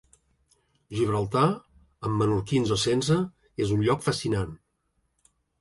Gibraltar, 0.99 1.43
amb 2.09 2.17
menorquins 2.23 2.73
o 2.77 2.79
sense, 2.87 3.21
és 3.67 3.77
un 3.77 3.87
lloc 3.89 4.05
fascinant. 4.11 4.61